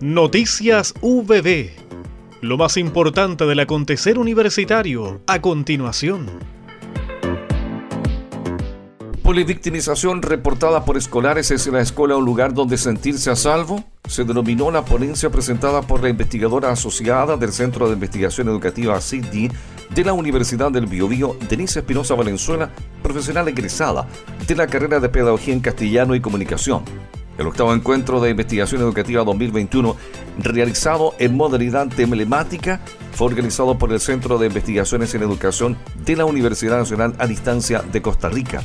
[0.00, 1.70] Noticias VB.
[2.40, 6.26] Lo más importante del acontecer universitario a continuación.
[9.24, 13.82] Polivictimización reportada por escolares es la escuela un lugar donde sentirse a salvo.
[14.08, 19.50] Se denominó la ponencia presentada por la investigadora asociada del Centro de Investigación Educativa CIDI
[19.92, 22.70] de la Universidad del Biobío, Denise Espinosa Valenzuela,
[23.02, 24.06] profesional egresada
[24.46, 26.84] de la carrera de Pedagogía en Castellano y Comunicación.
[27.38, 29.96] El octavo encuentro de investigación educativa 2021,
[30.38, 32.80] realizado en modalidad emblemática,
[33.12, 37.80] fue organizado por el Centro de Investigaciones en Educación de la Universidad Nacional a Distancia
[37.80, 38.64] de Costa Rica.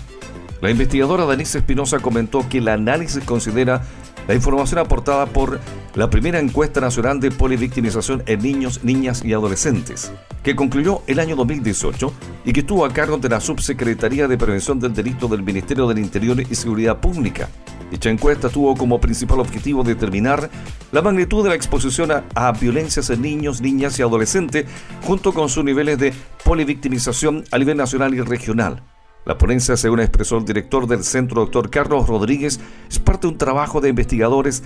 [0.59, 3.83] La investigadora Denise Espinosa comentó que el análisis considera
[4.27, 5.59] la información aportada por
[5.93, 11.35] la primera encuesta nacional de polivictimización en niños, niñas y adolescentes, que concluyó el año
[11.35, 12.13] 2018
[12.45, 15.99] y que estuvo a cargo de la Subsecretaría de Prevención del Delito del Ministerio del
[15.99, 17.49] Interior y Seguridad Pública.
[17.93, 20.49] Dicha encuesta tuvo como principal objetivo determinar
[20.91, 24.65] la magnitud de la exposición a, violencias en niños, niñas y adolescentes,
[25.03, 26.11] junto con sus niveles de
[26.43, 28.81] polivictimización a nivel nacional y regional.
[29.27, 32.59] La ponencia, según expresó el director del centro, doctor Carlos Rodríguez,
[32.89, 34.63] es parte de un trabajo de investigadores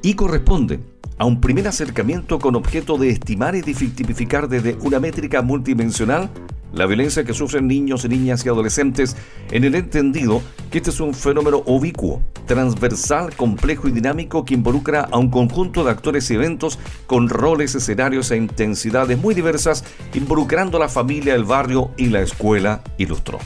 [0.00, 0.80] y corresponde
[1.18, 6.30] a un primer acercamiento con objeto de estimar y tipificar desde una métrica multidimensional
[6.72, 9.16] la violencia que sufren niños, niñas y adolescentes
[9.50, 15.08] en el entendido que este es un fenómeno ubicuo, transversal, complejo y dinámico que involucra
[15.10, 20.76] a un conjunto de actores y eventos con roles, escenarios e intensidades muy diversas, involucrando
[20.76, 23.38] a la familia, el barrio y la escuela, ilustró.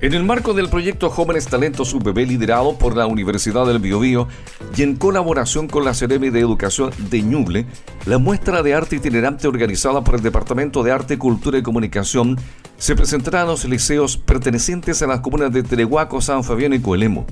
[0.00, 4.28] En el marco del proyecto Jóvenes Talentos UBB liderado por la Universidad del Biobío
[4.76, 7.66] y en colaboración con la Ceremi de Educación de Ñuble,
[8.06, 12.38] la muestra de arte itinerante organizada por el Departamento de Arte, Cultura y Comunicación
[12.76, 17.26] se presentará en los liceos pertenecientes a las comunas de Terehuaco, San Fabián y Coelemo.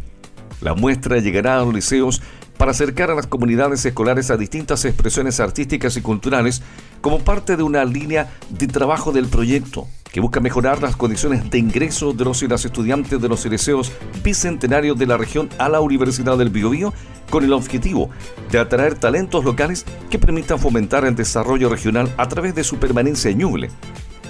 [0.61, 2.21] La muestra llegará a los liceos
[2.59, 6.63] para acercar a las comunidades escolares a distintas expresiones artísticas y culturales
[7.01, 11.59] como parte de una línea de trabajo del proyecto que busca mejorar las condiciones de
[11.59, 13.93] ingreso de los y las estudiantes de los liceos
[14.25, 16.95] bicentenarios de la región a la Universidad del Biobío
[17.29, 18.09] con el objetivo
[18.51, 23.31] de atraer talentos locales que permitan fomentar el desarrollo regional a través de su permanencia
[23.31, 23.69] en Ñuble.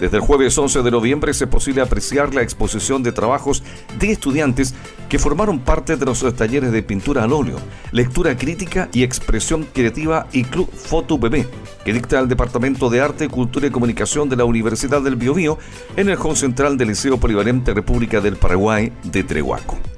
[0.00, 3.62] Desde el jueves 11 de noviembre es posible apreciar la exposición de trabajos
[3.98, 4.74] de estudiantes
[5.08, 7.56] que formaron parte de los talleres de pintura al óleo,
[7.92, 11.48] lectura crítica y expresión creativa y Club Foto Bebé,
[11.84, 15.58] que dicta el Departamento de Arte, Cultura y Comunicación de la Universidad del Biobío
[15.96, 19.95] en el Hall Central del Liceo Polivalente República del Paraguay de Trehuaco.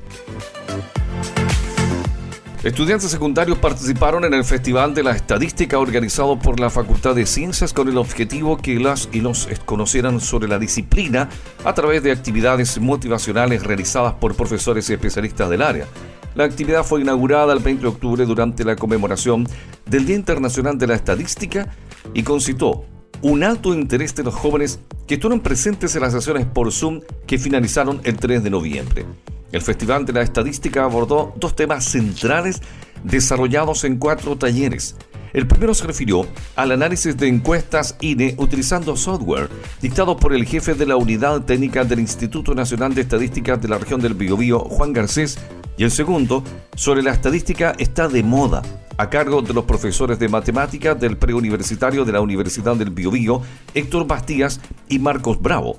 [2.64, 7.72] Estudiantes secundarios participaron en el Festival de la Estadística organizado por la Facultad de Ciencias
[7.72, 11.28] con el objetivo que las y los conocieran sobre la disciplina
[11.64, 15.86] a través de actividades motivacionales realizadas por profesores y especialistas del área.
[16.34, 19.46] La actividad fue inaugurada el 20 de octubre durante la conmemoración
[19.86, 21.68] del Día Internacional de la Estadística
[22.12, 22.84] y concitó
[23.22, 27.38] un alto interés de los jóvenes que estuvieron presentes en las sesiones por Zoom que
[27.38, 29.06] finalizaron el 3 de noviembre.
[29.50, 32.60] El Festival de la Estadística abordó dos temas centrales
[33.02, 34.96] desarrollados en cuatro talleres.
[35.32, 36.26] El primero se refirió
[36.56, 39.48] al análisis de encuestas INE utilizando software
[39.80, 43.78] dictado por el jefe de la Unidad Técnica del Instituto Nacional de Estadísticas de la
[43.78, 45.38] región del Biobío, Juan Garcés,
[45.76, 46.42] y el segundo
[46.74, 48.62] sobre la estadística está de moda,
[48.96, 53.42] a cargo de los profesores de matemáticas del preuniversitario de la Universidad del Biobío,
[53.74, 55.78] Héctor Bastías y Marcos Bravo.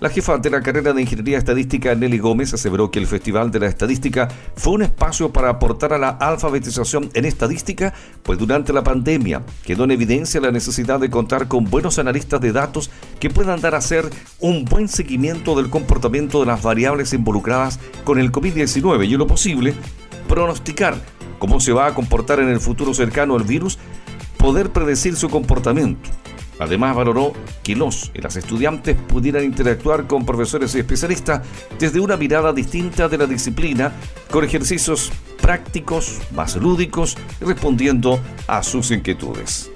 [0.00, 3.60] La jefa de la carrera de Ingeniería Estadística, Nelly Gómez, aseveró que el Festival de
[3.60, 7.94] la Estadística fue un espacio para aportar a la alfabetización en estadística,
[8.24, 12.52] pues durante la pandemia quedó en evidencia la necesidad de contar con buenos analistas de
[12.52, 12.90] datos
[13.20, 14.10] que puedan dar a hacer
[14.40, 19.28] un buen seguimiento del comportamiento de las variables involucradas con el COVID-19 y, en lo
[19.28, 19.74] posible,
[20.28, 20.96] pronosticar
[21.38, 23.78] cómo se va a comportar en el futuro cercano el virus,
[24.38, 26.10] poder predecir su comportamiento
[26.58, 27.32] Además, valoró
[27.62, 31.42] que los y las estudiantes pudieran interactuar con profesores y especialistas
[31.78, 33.92] desde una mirada distinta de la disciplina,
[34.30, 35.10] con ejercicios
[35.40, 39.70] prácticos, más lúdicos, respondiendo a sus inquietudes.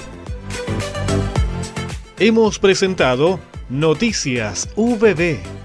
[2.19, 3.38] Hemos presentado
[3.69, 5.57] Noticias VB